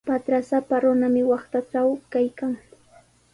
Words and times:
Patrasapa 0.09 0.75
runami 0.83 1.21
waqtatraw 1.31 1.89
kaykan. 2.11 2.53